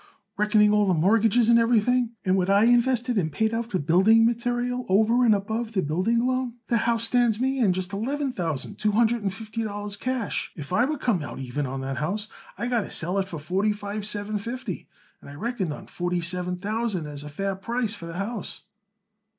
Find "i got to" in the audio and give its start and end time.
12.57-12.89